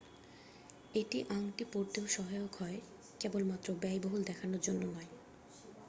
এটি 0.93 1.17
আংটি 1.31 1.63
পরতেও 1.73 2.05
সহায়ক 2.07 2.53
হয় 2.55 2.77
কেবলমাত্র 3.19 3.67
ব্যয়বহুল 3.81 4.21
দেখানোর 4.29 4.61
জন্য 4.61 4.81
নয়। 4.95 5.09